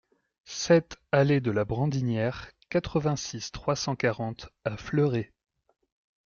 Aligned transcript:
sept 0.47 0.97
allée 1.11 1.41
de 1.41 1.51
la 1.51 1.63
Brandinière, 1.63 2.49
quatre-vingt-six, 2.71 3.51
trois 3.51 3.75
cent 3.75 3.95
quarante 3.95 4.49
à 4.65 4.75
Fleuré 4.75 5.31